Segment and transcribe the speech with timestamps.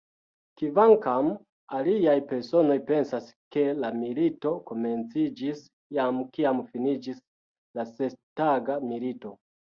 [0.59, 1.27] Kvankam
[1.79, 5.63] aliaj personoj pensas, ke la milito komenciĝis
[5.99, 7.23] jam, kiam finiĝis
[7.79, 9.37] la Sestaga Milito.